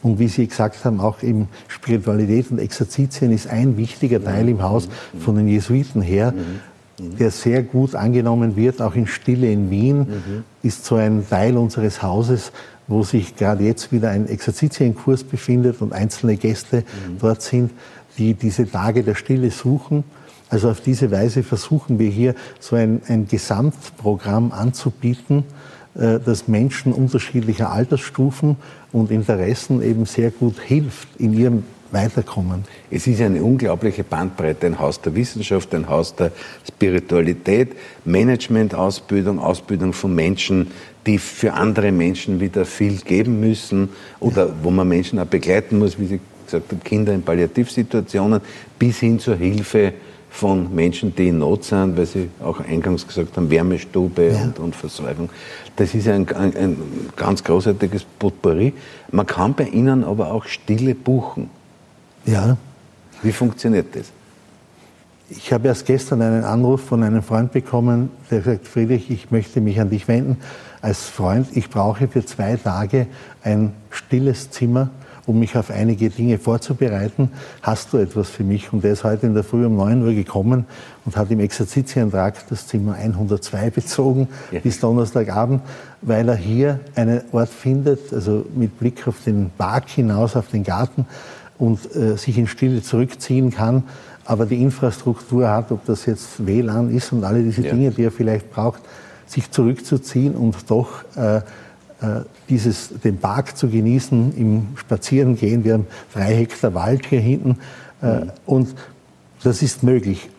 [0.02, 4.62] Und wie Sie gesagt haben, auch eben Spiritualität und Exerzitien ist ein wichtiger Teil im
[4.62, 6.32] Haus von den Jesuiten her,
[7.18, 10.06] der sehr gut angenommen wird, auch in Stille in Wien,
[10.62, 12.52] ist so ein Teil unseres Hauses,
[12.86, 17.18] wo sich gerade jetzt wieder ein Exerzitienkurs befindet und einzelne Gäste mhm.
[17.20, 17.70] dort sind,
[18.18, 20.04] die diese Tage der Stille suchen.
[20.48, 25.44] Also auf diese Weise versuchen wir hier so ein, ein Gesamtprogramm anzubieten,
[25.94, 28.56] äh, das Menschen unterschiedlicher Altersstufen
[28.92, 32.64] und Interessen eben sehr gut hilft in ihrem weiterkommen.
[32.90, 36.32] Es ist eine unglaubliche Bandbreite, ein Haus der Wissenschaft, ein Haus der
[36.66, 37.72] Spiritualität,
[38.04, 40.68] Management-Ausbildung, Ausbildung von Menschen,
[41.06, 43.88] die für andere Menschen wieder viel geben müssen
[44.20, 48.40] oder wo man Menschen auch begleiten muss, wie Sie gesagt haben, Kinder in Palliativsituationen,
[48.78, 49.94] bis hin zur Hilfe
[50.30, 54.42] von Menschen, die in Not sind, weil Sie auch eingangs gesagt haben, Wärmestube ja.
[54.42, 55.28] und, und, Versorgung.
[55.76, 56.76] Das ist ein, ein, ein
[57.16, 58.72] ganz großartiges Potpourri.
[59.10, 61.50] Man kann bei Ihnen aber auch Stille buchen.
[62.24, 62.56] Ja.
[63.22, 64.06] Wie funktioniert das?
[65.28, 69.60] Ich habe erst gestern einen Anruf von einem Freund bekommen, der sagt, Friedrich, ich möchte
[69.60, 70.38] mich an dich wenden
[70.82, 71.48] als Freund.
[71.54, 73.06] Ich brauche für zwei Tage
[73.44, 74.90] ein stilles Zimmer,
[75.26, 77.30] um mich auf einige Dinge vorzubereiten.
[77.62, 78.72] Hast du etwas für mich?
[78.72, 80.64] Und er ist heute in der Früh um 9 Uhr gekommen
[81.04, 84.58] und hat im Exerzitieantrag das Zimmer 102 bezogen ja.
[84.58, 85.62] bis Donnerstagabend,
[86.02, 90.64] weil er hier einen Ort findet, also mit Blick auf den Park hinaus, auf den
[90.64, 91.06] Garten,
[91.60, 93.84] und äh, sich in Stille zurückziehen kann,
[94.24, 97.72] aber die Infrastruktur hat, ob das jetzt WLAN ist und alle diese ja.
[97.72, 98.80] Dinge, die er vielleicht braucht,
[99.26, 101.42] sich zurückzuziehen und doch äh, äh,
[102.48, 105.62] dieses, den Park zu genießen, im Spazierengehen.
[105.64, 107.58] Wir haben drei Hektar Wald hier hinten
[108.02, 108.30] äh, mhm.
[108.46, 108.74] und
[109.42, 110.30] das ist möglich.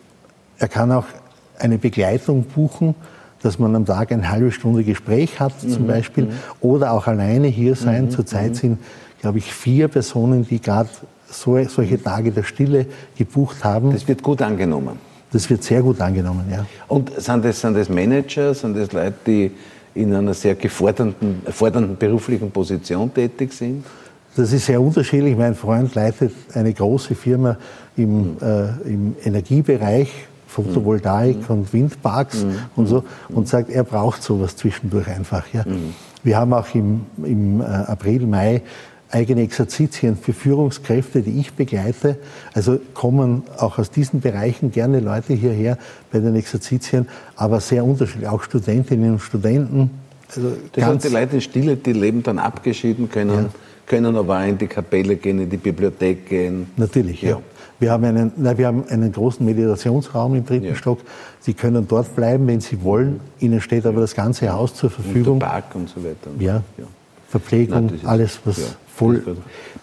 [0.58, 1.06] Er kann auch
[1.58, 2.94] eine Begleitung buchen,
[3.42, 5.86] dass man am Tag eine halbe Stunde Gespräch hat zum mhm.
[5.86, 6.32] Beispiel mhm.
[6.60, 8.06] oder auch alleine hier sein.
[8.06, 8.10] Mhm.
[8.10, 8.54] Zurzeit mhm.
[8.54, 8.78] sind,
[9.22, 10.90] glaube ich, vier Personen, die gerade
[11.30, 13.92] so, solche Tage der Stille gebucht haben.
[13.92, 14.98] Das wird gut angenommen.
[15.32, 16.66] Das wird sehr gut angenommen, ja.
[16.88, 19.50] Und sind das, sind das Manager, sind das Leute, die
[19.94, 23.84] in einer sehr gefordernden fordernden beruflichen Position tätig sind?
[24.36, 25.36] Das ist sehr unterschiedlich.
[25.36, 27.56] Mein Freund leitet eine große Firma
[27.96, 30.10] im, äh, im Energiebereich,
[30.48, 31.56] Photovoltaik mhm.
[31.56, 32.58] und Windparks mhm.
[32.76, 35.44] und so, und sagt, er braucht sowas zwischendurch einfach.
[35.52, 35.64] Ja.
[35.66, 35.94] Mhm.
[36.22, 38.62] Wir haben auch im, im äh, April, Mai
[39.12, 42.16] eigene Exerzitien für Führungskräfte, die ich begleite.
[42.54, 45.78] Also kommen auch aus diesen Bereichen gerne Leute hierher
[46.10, 49.90] bei den Exerzitien, aber sehr unterschiedlich, auch Studentinnen und Studenten.
[50.34, 53.50] Also das heißt, die Leute in Stille, die leben dann abgeschieden, können, ja.
[53.86, 56.68] können aber auch in die Kapelle gehen, in die Bibliothek gehen.
[56.76, 57.30] Natürlich, ja.
[57.30, 57.40] ja.
[57.78, 60.74] Wir haben, einen, nein, wir haben einen großen Meditationsraum im dritten ja.
[60.76, 61.00] Stock.
[61.40, 63.20] Sie können dort bleiben, wenn Sie wollen.
[63.40, 65.34] Ihnen steht aber das ganze Haus zur Verfügung.
[65.34, 66.30] Und der Park und so weiter.
[66.38, 66.62] Ja.
[67.28, 69.22] Verpflegung, Nein, alles, was ja, voll.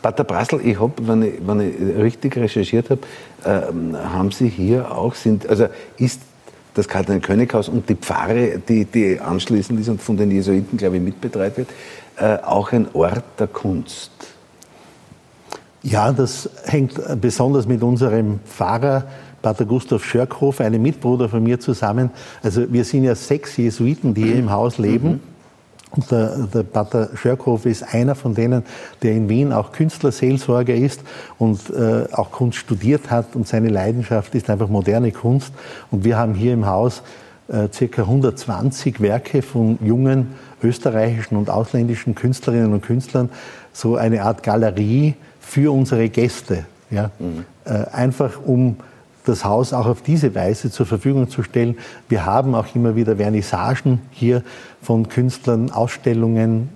[0.02, 3.02] Pater Brassel, ich habe, wenn ich, wenn ich richtig recherchiert habe,
[3.44, 5.68] äh, haben Sie hier auch, sind, also
[5.98, 6.22] ist
[6.74, 10.98] das Kardinal Könighaus und die Pfarre, die, die anschließend ist und von den Jesuiten, glaube
[10.98, 11.70] ich, mitbetreut wird,
[12.18, 14.12] äh, auch ein Ort der Kunst.
[15.82, 19.06] Ja, das hängt besonders mit unserem Pfarrer
[19.42, 22.10] Pater Gustav Schörkhoff, einem Mitbruder von mir zusammen.
[22.44, 25.10] Also wir sind ja sechs Jesuiten, die hier im Haus leben.
[25.10, 25.20] Mhm.
[25.92, 28.64] Und der, der Pater Schörkhoff ist einer von denen,
[29.02, 31.02] der in Wien auch Künstlerseelsorger ist
[31.40, 33.36] und äh, auch Kunst studiert hat.
[33.36, 35.52] Und seine Leidenschaft ist einfach moderne Kunst.
[35.90, 37.02] Und wir haben hier im Haus
[37.48, 43.30] äh, circa 120 Werke von jungen österreichischen und ausländischen Künstlerinnen und Künstlern.
[43.74, 46.66] So eine Art Galerie für unsere Gäste.
[46.92, 47.10] Ja?
[47.18, 47.46] Mhm.
[47.66, 48.78] Äh, einfach um
[49.30, 51.78] das Haus auch auf diese Weise zur Verfügung zu stellen.
[52.10, 54.44] Wir haben auch immer wieder Vernissagen hier
[54.82, 56.70] von Künstlern, Ausstellungen.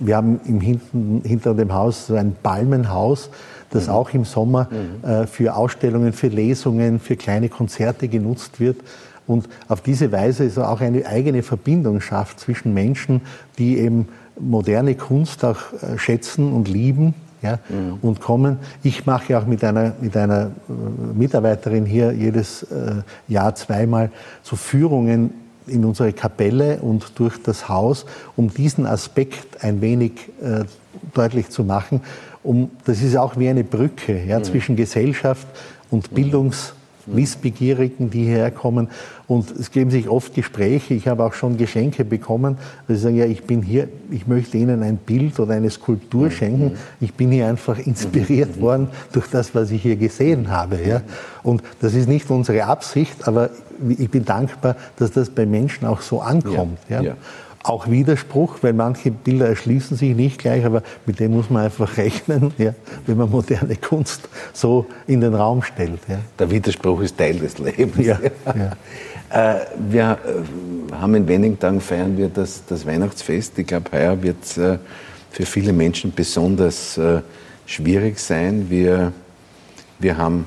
[0.00, 3.30] Wir haben im hinten, hinter dem Haus so ein Palmenhaus,
[3.70, 3.92] das mhm.
[3.92, 5.08] auch im Sommer mhm.
[5.08, 8.78] äh, für Ausstellungen, für Lesungen, für kleine Konzerte genutzt wird.
[9.26, 13.22] Und auf diese Weise ist auch eine eigene Verbindung schafft zwischen Menschen,
[13.56, 14.08] die eben
[14.38, 17.98] moderne Kunst auch äh, schätzen und lieben ja, mhm.
[18.02, 18.58] und kommen.
[18.82, 24.10] Ich mache auch mit einer, mit einer äh, Mitarbeiterin hier jedes äh, Jahr zweimal
[24.42, 25.30] so Führungen
[25.66, 30.64] in unsere Kapelle und durch das Haus, um diesen Aspekt ein wenig äh,
[31.14, 32.00] deutlich zu machen.
[32.42, 34.44] Um, das ist auch wie eine Brücke ja, mhm.
[34.44, 35.46] zwischen Gesellschaft
[35.90, 36.12] und.
[36.12, 36.74] Bildungs-
[37.06, 38.88] Wissbegierigen, die herkommen.
[39.26, 40.94] Und es geben sich oft Gespräche.
[40.94, 42.58] Ich habe auch schon Geschenke bekommen.
[42.88, 46.72] Sie sagen, ja, ich bin hier, ich möchte Ihnen ein Bild oder eine Skulptur schenken.
[47.00, 50.78] Ich bin hier einfach inspiriert worden durch das, was ich hier gesehen habe.
[50.86, 51.02] Ja.
[51.42, 53.50] Und das ist nicht unsere Absicht, aber
[53.88, 56.78] ich bin dankbar, dass das bei Menschen auch so ankommt.
[56.88, 57.02] Ja.
[57.02, 57.16] ja
[57.62, 61.96] auch Widerspruch, weil manche Bilder erschließen sich nicht gleich, aber mit dem muss man einfach
[61.96, 62.74] rechnen, ja,
[63.06, 66.00] wenn man moderne Kunst so in den Raum stellt.
[66.08, 66.18] Ja.
[66.38, 68.06] Der Widerspruch ist Teil des Lebens.
[68.06, 68.18] Ja.
[69.32, 73.58] Äh, wir äh, haben in wenigen Tagen feiern wir das, das Weihnachtsfest.
[73.58, 74.76] Ich glaube, heuer wird es äh,
[75.30, 77.00] für viele Menschen besonders
[77.64, 78.66] schwierig sein.
[78.68, 79.10] Wir,
[79.98, 80.44] wir haben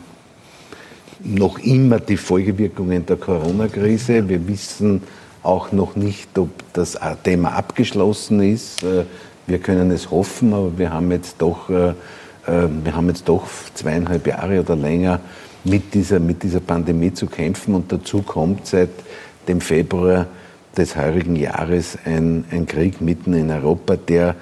[1.23, 4.30] noch immer die Folgewirkungen der Corona-Krise.
[4.30, 5.01] Wir wissen,
[5.46, 8.84] auch noch nicht, ob das Thema abgeschlossen ist.
[8.84, 9.06] Äh,
[9.48, 11.94] wir können es hoffen, aber wir haben jetzt doch, äh, äh,
[12.84, 15.20] wir haben jetzt doch zweieinhalb Jahre oder länger
[15.64, 18.90] mit dieser, mit dieser Pandemie zu kämpfen und dazu kommt seit
[19.48, 20.28] dem Februar
[20.76, 24.36] des heurigen Jahres ein, ein Krieg mitten in Europa, der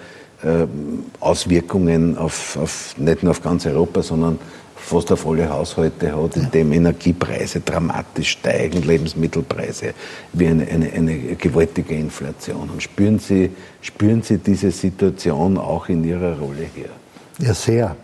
[1.22, 4.40] Auswirkungen auf, auf, nicht nur auf ganz Europa, sondern
[4.84, 9.94] fast auf alle Haushalte hat, in dem Energiepreise dramatisch steigen, Lebensmittelpreise,
[10.34, 12.70] wie eine, eine, eine gewaltige Inflation.
[12.70, 16.90] Und spüren Sie, spüren Sie diese Situation auch in Ihrer Rolle hier?
[17.40, 17.96] Ja, sehr.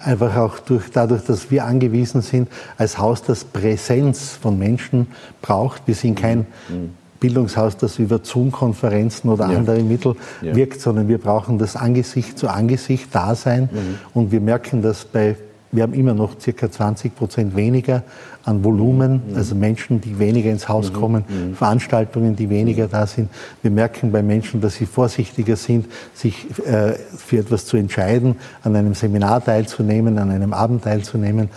[0.00, 5.08] Einfach auch durch, dadurch, dass wir angewiesen sind, als Haus, das Präsenz von Menschen
[5.40, 5.82] braucht.
[5.86, 6.94] Wir sind kein mhm.
[7.20, 9.56] Bildungshaus, das über Zoom-Konferenzen oder ja.
[9.56, 10.54] andere Mittel ja.
[10.54, 13.68] wirkt, sondern wir brauchen das Angesicht zu Angesicht Dasein.
[13.72, 13.98] Mhm.
[14.14, 15.36] Und wir merken das bei
[15.70, 18.02] wir haben immer noch circa 20 Prozent weniger
[18.44, 19.36] an Volumen, mhm.
[19.36, 20.96] also Menschen, die weniger ins Haus mhm.
[20.96, 21.54] kommen, mhm.
[21.54, 23.28] Veranstaltungen, die weniger da sind.
[23.62, 28.74] Wir merken bei Menschen, dass sie vorsichtiger sind, sich äh, für etwas zu entscheiden, an
[28.76, 31.50] einem Seminar teilzunehmen, an einem Abend teilzunehmen,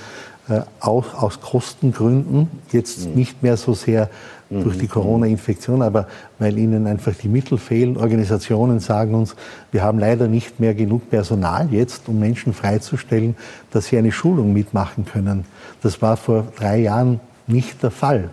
[0.80, 2.49] auch aus Kostengründen.
[2.71, 3.15] Jetzt mhm.
[3.15, 4.10] nicht mehr so sehr
[4.49, 4.89] durch die mhm.
[4.89, 7.95] Corona-Infektion, aber weil ihnen einfach die Mittel fehlen.
[7.95, 9.36] Organisationen sagen uns,
[9.71, 13.36] wir haben leider nicht mehr genug Personal jetzt, um Menschen freizustellen,
[13.71, 15.45] dass sie eine Schulung mitmachen können.
[15.82, 18.30] Das war vor drei Jahren nicht der Fall.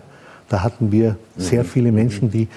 [0.49, 1.67] Da hatten wir sehr mhm.
[1.67, 2.49] viele Menschen, die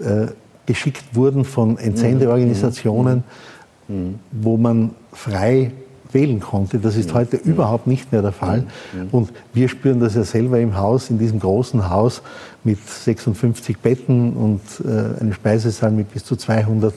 [0.00, 0.28] äh,
[0.66, 3.24] geschickt wurden von Entsendeorganisationen,
[4.30, 5.72] wo man frei
[6.12, 6.78] wählen konnte.
[6.78, 8.64] Das ist heute überhaupt nicht mehr der Fall.
[9.12, 12.22] Und wir spüren das ja selber im Haus, in diesem großen Haus
[12.64, 16.94] mit 56 Betten und äh, einem Speisesaal mit bis zu 200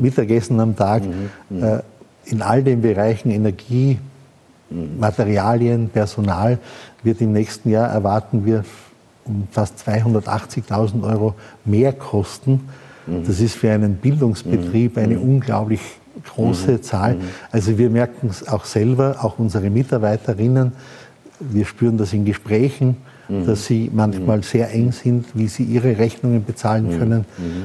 [0.00, 1.02] Mittagessen am Tag.
[1.50, 1.78] Äh,
[2.24, 3.98] in all den Bereichen Energie,
[4.70, 6.58] Materialien, Personal
[7.02, 8.64] wird im nächsten Jahr erwarten wir
[9.24, 12.68] um fast 280.000 Euro mehr kosten.
[13.06, 15.80] Das ist für einen Bildungsbetrieb eine unglaublich
[16.24, 16.82] große mhm.
[16.82, 17.14] Zahl.
[17.14, 17.20] Mhm.
[17.50, 20.72] Also wir merken es auch selber, auch unsere Mitarbeiterinnen.
[21.40, 22.96] Wir spüren das in Gesprächen,
[23.28, 23.46] mhm.
[23.46, 24.42] dass sie manchmal mhm.
[24.42, 26.98] sehr eng sind, wie sie ihre Rechnungen bezahlen mhm.
[26.98, 27.24] können.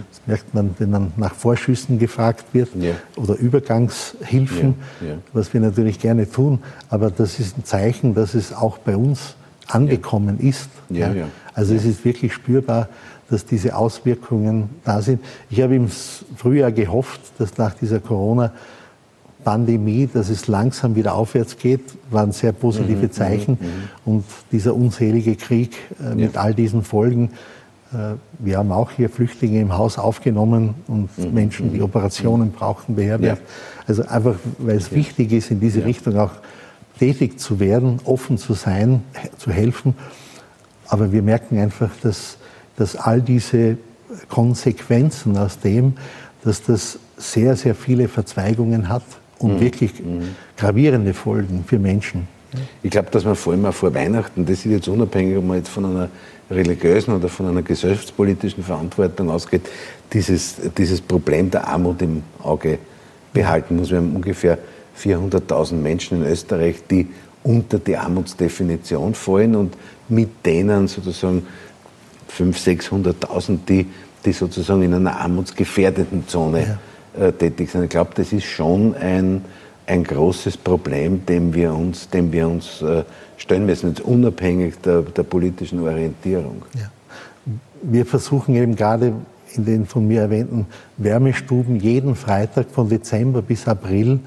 [0.10, 2.94] Das merkt man, wenn man nach Vorschüssen gefragt wird ja.
[3.16, 5.08] oder Übergangshilfen, ja.
[5.08, 5.14] Ja.
[5.34, 6.60] was wir natürlich gerne tun.
[6.90, 9.36] Aber das ist ein Zeichen, dass es auch bei uns
[9.68, 10.70] angekommen ist.
[11.54, 12.88] Also es ist wirklich spürbar,
[13.30, 15.24] dass diese Auswirkungen da sind.
[15.50, 21.82] Ich habe im Frühjahr gehofft, dass nach dieser Corona-Pandemie, dass es langsam wieder aufwärts geht,
[22.10, 23.58] waren sehr positive mhm, Zeichen.
[23.60, 23.90] Mhm, mhm.
[24.06, 27.32] Und dieser unselige Krieg äh, mit all diesen Folgen,
[27.94, 32.52] äh, wir haben auch hier Flüchtlinge im Haus aufgenommen und mhm, Menschen, die mhm, Operationen
[32.52, 33.42] brauchen, beherbergt.
[33.88, 36.32] Also einfach, weil es wichtig ist, in diese Richtung auch
[37.00, 39.04] tätig zu werden, offen zu sein,
[39.38, 39.96] zu helfen.
[40.88, 42.38] Aber wir merken einfach, dass
[42.78, 43.78] dass all diese
[44.30, 45.94] Konsequenzen aus dem,
[46.44, 49.04] dass das sehr, sehr viele Verzweigungen hat
[49.40, 49.60] und mhm.
[49.60, 50.36] wirklich mhm.
[50.56, 52.28] gravierende Folgen für Menschen.
[52.82, 55.58] Ich glaube, dass man vor allem auch vor Weihnachten, das ist jetzt unabhängig, ob man
[55.58, 56.10] jetzt von einer
[56.50, 59.64] religiösen oder von einer gesellschaftspolitischen Verantwortung ausgeht,
[60.14, 62.80] dieses, dieses Problem der Armut im Auge
[63.34, 63.92] behalten muss.
[63.92, 64.58] Wir haben ungefähr
[64.98, 67.08] 400.000 Menschen in Österreich, die
[67.44, 69.76] unter die Armutsdefinition fallen und
[70.10, 71.46] mit denen sozusagen
[72.30, 73.86] 500.000, 600.000, die,
[74.26, 76.78] die sozusagen in einer armutsgefährdeten Zone
[77.18, 77.28] ja.
[77.28, 77.84] äh, tätig sind.
[77.84, 79.44] Ich glaube, das ist schon ein,
[79.86, 83.04] ein großes Problem, dem wir uns, dem wir uns äh,
[83.38, 86.64] stellen müssen, jetzt unabhängig der, der politischen Orientierung.
[86.76, 86.90] Ja.
[87.82, 89.14] Wir versuchen eben gerade
[89.54, 90.66] in den von mir erwähnten
[90.98, 94.20] Wärmestuben jeden Freitag von Dezember bis April,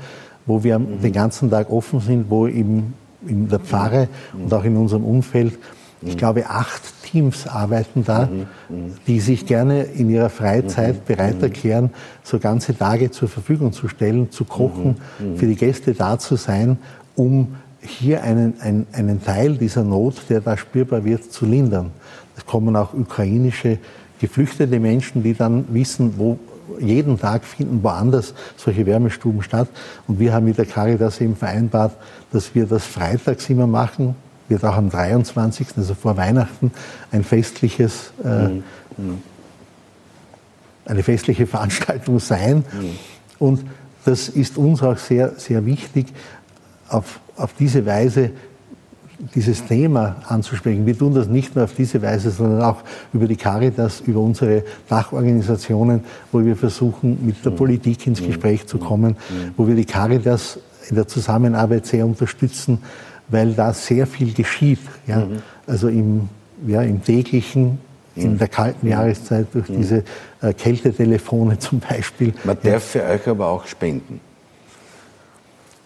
[0.46, 1.02] wo wir mhm.
[1.02, 2.94] den ganzen Tag offen sind, wo eben
[3.26, 4.44] in der Pfarre mhm.
[4.44, 5.58] und auch in unserem Umfeld
[6.02, 8.92] ich glaube, acht Teams arbeiten da, mhm, mhm.
[9.06, 11.90] die sich gerne in ihrer Freizeit mhm, bereit erklären,
[12.22, 14.96] so ganze Tage zur Verfügung zu stellen, zu kochen,
[15.36, 16.78] für die Gäste da zu sein,
[17.16, 21.90] um hier einen, einen, einen Teil dieser Not, der da spürbar wird, zu lindern.
[22.36, 23.78] Es kommen auch ukrainische
[24.20, 26.38] geflüchtete Menschen, die dann wissen, wo
[26.78, 29.68] jeden Tag finden woanders solche Wärmestuben statt.
[30.06, 31.92] Und wir haben mit der Caritas eben vereinbart,
[32.32, 34.14] dass wir das freitags immer machen,
[34.50, 36.72] wird auch am 23., also vor Weihnachten,
[37.12, 39.22] ein festliches, äh, mhm.
[40.84, 42.64] eine festliche Veranstaltung sein.
[42.72, 42.98] Mhm.
[43.38, 43.64] Und
[44.04, 46.08] das ist uns auch sehr, sehr wichtig,
[46.88, 48.30] auf, auf diese Weise
[49.34, 50.86] dieses Thema anzusprechen.
[50.86, 52.82] Wir tun das nicht nur auf diese Weise, sondern auch
[53.12, 57.56] über die Caritas, über unsere Dachorganisationen, wo wir versuchen, mit der mhm.
[57.56, 58.28] Politik ins mhm.
[58.28, 59.52] Gespräch zu kommen, mhm.
[59.56, 60.58] wo wir die Caritas
[60.88, 62.78] in der Zusammenarbeit sehr unterstützen,
[63.30, 64.80] weil da sehr viel geschieht.
[65.06, 65.20] Ja?
[65.20, 65.42] Mhm.
[65.66, 66.28] Also im,
[66.66, 67.78] ja, im täglichen,
[68.16, 68.38] in mhm.
[68.38, 68.92] der kalten mhm.
[68.92, 69.76] Jahreszeit durch mhm.
[69.76, 70.04] diese
[70.42, 72.34] äh, Kältetelefone zum Beispiel.
[72.44, 72.72] Man ja.
[72.72, 74.20] darf für euch aber auch spenden.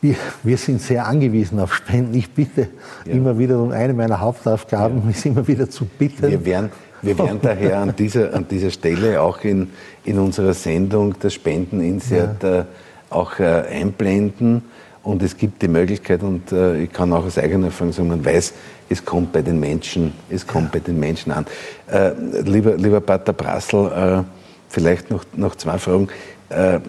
[0.00, 2.12] Wir, wir sind sehr angewiesen auf Spenden.
[2.12, 2.68] Ich bitte
[3.06, 3.12] ja.
[3.12, 5.10] immer wieder um eine meiner Hauptaufgaben ja.
[5.16, 6.30] ist immer wieder zu bitten.
[6.30, 9.70] Wir werden, wir werden daher an dieser, an dieser Stelle auch in,
[10.04, 12.60] in unserer Sendung das Spendeninsert ja.
[12.60, 12.64] äh,
[13.08, 14.62] auch äh, einblenden.
[15.04, 18.24] Und es gibt die Möglichkeit, und äh, ich kann auch aus eigener Erfahrung sagen, man
[18.24, 18.54] weiß,
[18.88, 20.70] es kommt bei den Menschen, es kommt ja.
[20.72, 21.44] bei den Menschen an.
[21.92, 22.12] Äh,
[22.42, 24.22] lieber, lieber Pater Brassel, äh,
[24.70, 26.08] vielleicht noch, noch zwei Fragen.
[26.48, 26.80] Äh,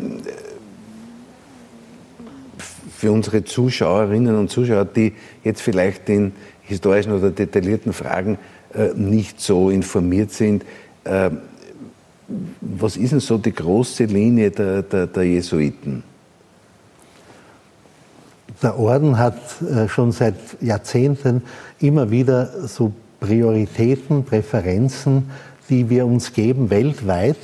[2.97, 8.37] für unsere Zuschauerinnen und Zuschauer, die jetzt vielleicht in historischen oder detaillierten Fragen
[8.73, 10.63] äh, nicht so informiert sind,
[11.03, 11.31] äh,
[12.61, 16.14] was ist denn so die große Linie der, der, der Jesuiten?
[18.61, 21.43] Der Orden hat äh, schon seit Jahrzehnten
[21.79, 25.29] immer wieder so Prioritäten, Präferenzen,
[25.69, 27.37] die wir uns geben weltweit.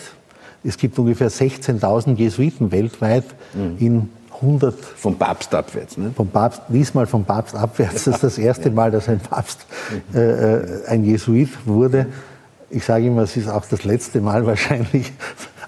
[0.63, 3.77] Es gibt ungefähr 16.000 Jesuiten weltweit mhm.
[3.79, 4.09] in
[4.41, 4.75] 100.
[4.75, 6.11] Vom Papst abwärts, ne?
[6.15, 8.05] Vom Papst, diesmal vom Papst abwärts.
[8.05, 9.65] Das ist das erste Mal, dass ein Papst
[10.13, 12.07] äh, äh, ein Jesuit wurde.
[12.69, 15.11] Ich sage immer, es ist auch das letzte Mal wahrscheinlich,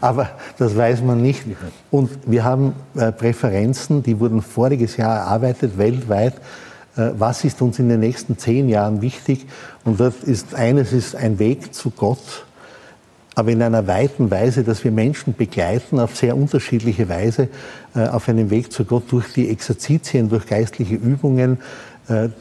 [0.04, 1.44] aber das weiß man nicht.
[1.89, 6.34] Und wir haben äh, Präferenzen, die wurden voriges Jahr erarbeitet, weltweit.
[6.98, 9.46] Äh, was ist uns in den nächsten zehn Jahren wichtig?
[9.86, 12.46] Und das ist eines ist ein Weg zu Gott,
[13.36, 17.48] aber in einer weiten Weise, dass wir Menschen begleiten auf sehr unterschiedliche Weise
[17.96, 21.60] äh, auf einem Weg zu Gott durch die Exerzitien, durch geistliche Übungen,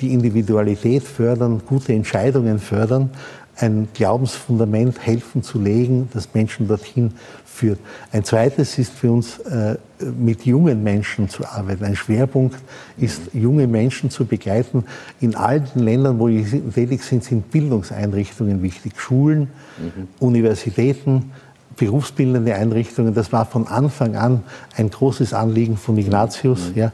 [0.00, 3.10] die Individualität fördern, gute Entscheidungen fördern,
[3.56, 7.12] ein Glaubensfundament helfen zu legen, das Menschen dorthin
[7.44, 7.78] führt.
[8.10, 9.76] Ein zweites ist für uns, äh,
[10.18, 11.84] mit jungen Menschen zu arbeiten.
[11.84, 12.56] Ein Schwerpunkt
[12.96, 14.84] ist, junge Menschen zu begleiten.
[15.20, 18.94] In allen Ländern, wo wir tätig sind, sind Bildungseinrichtungen wichtig.
[18.98, 20.08] Schulen, mhm.
[20.18, 21.30] Universitäten,
[21.76, 23.14] berufsbildende Einrichtungen.
[23.14, 24.42] Das war von Anfang an
[24.76, 26.70] ein großes Anliegen von Ignatius.
[26.70, 26.78] Mhm.
[26.78, 26.92] Ja.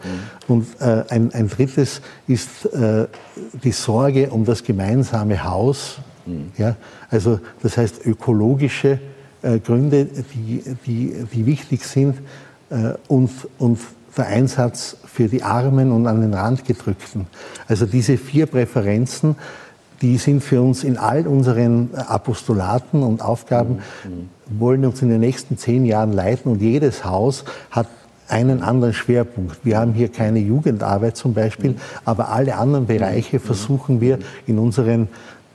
[0.49, 3.07] Und äh, ein, ein drittes ist äh,
[3.63, 5.99] die Sorge um das gemeinsame Haus.
[6.29, 6.53] Mhm.
[6.57, 6.77] Ja.
[7.11, 8.99] Also das heißt ökologische
[9.43, 12.17] äh, Gründe, die, die, die wichtig sind
[12.71, 13.79] äh, und, und
[14.17, 17.27] der Einsatz für die Armen und an den Rand gedrückten.
[17.69, 19.37] Also diese vier Präferenzen,
[20.03, 24.59] die sind für uns in all unseren Apostolaten und Aufgaben, mhm.
[24.59, 27.89] wollen uns in den nächsten zehn Jahren leiten und jedes Haus hat
[28.29, 29.59] einen anderen Schwerpunkt.
[29.65, 35.09] Wir haben hier keine Jugendarbeit zum Beispiel, aber alle anderen Bereiche versuchen wir in unseren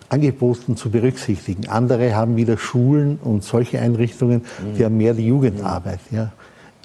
[0.10, 1.68] Angeboten zu berücksichtigen.
[1.68, 4.42] Andere haben wieder Schulen und solche Einrichtungen,
[4.78, 6.00] die haben mehr die Jugendarbeit.
[6.12, 6.32] Ja.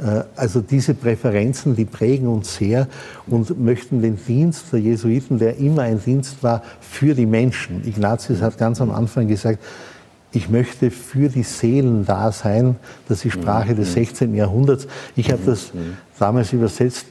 [0.01, 2.89] Äh, also diese Präferenzen, die prägen uns sehr
[3.27, 7.87] und möchten den Dienst der Jesuiten, der immer ein Dienst war, für die Menschen.
[7.87, 9.59] Ignatius hat ganz am Anfang gesagt,
[10.33, 12.77] ich möchte für die Seelen da sein.
[13.09, 14.35] Das ist die Sprache des 16.
[14.35, 14.87] Jahrhunderts.
[15.17, 15.73] Ich habe das
[16.19, 17.07] damals übersetzt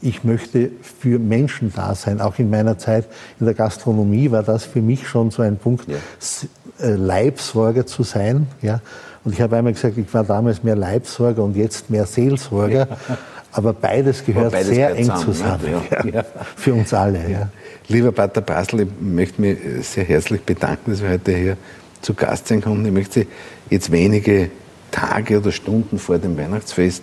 [0.00, 2.20] ich möchte für Menschen da sein.
[2.20, 3.06] Auch in meiner Zeit
[3.38, 5.96] in der Gastronomie war das für mich schon so ein Punkt, ja.
[6.78, 8.48] Äh, Leibsorger zu sein.
[8.62, 8.80] Ja.
[9.24, 12.88] Und ich habe einmal gesagt, ich war damals mehr Leibsorger und jetzt mehr Seelsorger.
[13.08, 13.18] Ja.
[13.52, 15.24] Aber beides gehört beides sehr eng zusammen.
[15.24, 16.12] zusammen ne?
[16.12, 16.24] ja.
[16.56, 17.48] Für uns alle.
[17.88, 21.56] Lieber Pater Brasl, ich möchte mich sehr herzlich bedanken, dass wir heute hier
[22.02, 22.84] zu Gast sein konnten.
[22.84, 23.26] Ich möchte Sie
[23.70, 24.50] jetzt wenige
[24.90, 27.02] Tage oder Stunden vor dem Weihnachtsfest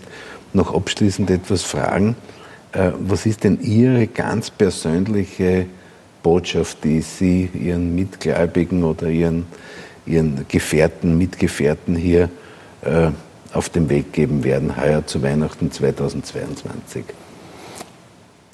[0.54, 2.16] noch abschließend etwas fragen.
[2.74, 5.68] Äh, was ist denn Ihre ganz persönliche
[6.22, 9.46] Botschaft, die Sie Ihren Mitgläubigen oder Ihren,
[10.06, 12.30] Ihren Gefährten, Mitgefährten hier
[12.82, 13.10] äh,
[13.54, 17.06] auf den Weg geben werden, heuer zu Weihnachten 2022?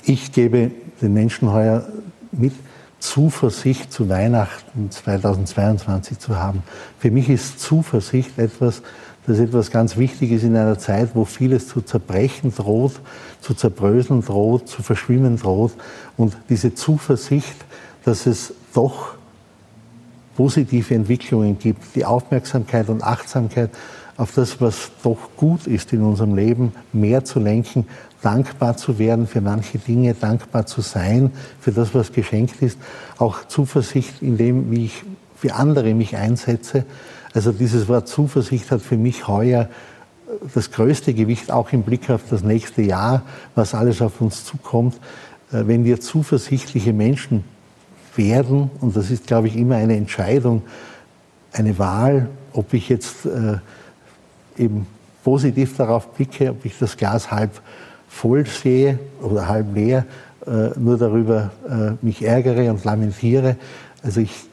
[0.03, 1.87] Ich gebe den Menschen heuer
[2.31, 2.53] mit,
[2.99, 6.63] Zuversicht zu Weihnachten 2022 zu haben.
[6.99, 8.81] Für mich ist Zuversicht etwas,
[9.27, 12.99] das etwas ganz Wichtiges in einer Zeit, wo vieles zu zerbrechen droht,
[13.41, 15.73] zu zerbröseln droht, zu verschwimmen droht.
[16.17, 17.55] Und diese Zuversicht,
[18.05, 19.15] dass es doch
[20.35, 23.71] positive Entwicklungen gibt, die Aufmerksamkeit und Achtsamkeit
[24.15, 27.85] auf das, was doch gut ist in unserem Leben, mehr zu lenken,
[28.21, 32.77] dankbar zu werden für manche Dinge, dankbar zu sein für das, was geschenkt ist,
[33.17, 35.03] auch Zuversicht in dem, wie ich
[35.37, 36.85] für andere mich einsetze,
[37.33, 39.69] also dieses Wort Zuversicht hat für mich heuer
[40.53, 43.23] das größte Gewicht, auch im Blick auf das nächste Jahr,
[43.55, 44.95] was alles auf uns zukommt.
[45.51, 47.43] Äh, wenn wir zuversichtliche Menschen
[48.15, 50.63] werden, und das ist, glaube ich, immer eine Entscheidung,
[51.53, 53.57] eine Wahl, ob ich jetzt äh,
[54.61, 54.87] eben
[55.23, 57.61] positiv darauf blicke, ob ich das Glas halb
[58.07, 60.05] voll sehe oder halb leer,
[60.45, 61.51] äh, nur darüber
[62.01, 63.55] mich ärgere und lamentiere.
[64.01, 64.48] Also ich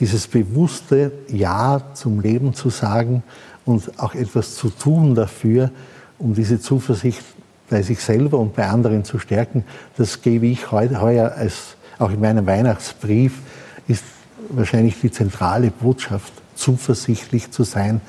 [0.00, 3.22] dieses bewusste Ja zum Leben zu sagen
[3.66, 5.70] und auch etwas zu tun dafür,
[6.18, 7.22] um diese Zuversicht
[7.68, 9.64] bei sich selber und bei anderen zu stärken,
[9.96, 13.34] das gebe ich heute, heuer als, auch in meinem Weihnachtsbrief,
[13.86, 14.02] ist
[14.48, 18.00] wahrscheinlich die zentrale Botschaft, zuversichtlich zu sein,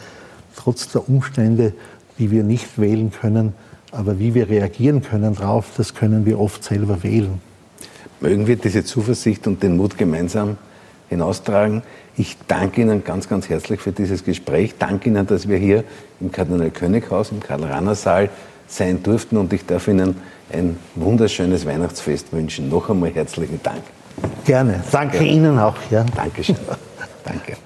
[0.56, 1.74] trotz der Umstände,
[2.18, 3.54] die wir nicht wählen können.
[3.92, 7.40] Aber wie wir reagieren können darauf, das können wir oft selber wählen.
[8.20, 10.58] Mögen wir diese Zuversicht und den Mut gemeinsam
[11.12, 11.84] hinaustragen.
[12.18, 14.76] Ich danke Ihnen ganz, ganz herzlich für dieses Gespräch.
[14.80, 15.84] Danke Ihnen, dass wir hier
[16.20, 18.30] im Kardinal Könighaus, im Karl-Rahner-Saal
[18.68, 20.16] sein durften und ich darf Ihnen
[20.52, 22.70] ein wunderschönes Weihnachtsfest wünschen.
[22.70, 23.84] Noch einmal herzlichen Dank.
[24.46, 24.84] Gerne.
[24.92, 25.24] Danke ja.
[25.24, 25.76] Ihnen auch.
[25.92, 26.06] Ja.
[26.16, 26.56] Dankeschön.
[27.24, 27.58] Danke.